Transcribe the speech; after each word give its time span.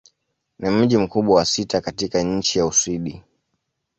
Ni 0.59 0.69
mji 0.69 0.97
mkubwa 0.97 1.35
wa 1.35 1.45
sita 1.45 1.81
katika 1.81 2.21
nchi 2.21 2.59
wa 2.59 2.65
Uswidi. 2.67 3.23